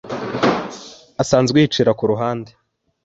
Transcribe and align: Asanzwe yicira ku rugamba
Asanzwe 1.21 1.57
yicira 1.59 1.91
ku 1.97 2.03
rugamba 2.09 2.49